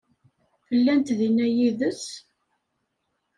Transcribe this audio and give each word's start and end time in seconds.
Llant 0.77 1.07
dinna 1.17 1.47
yid-s? 1.55 2.03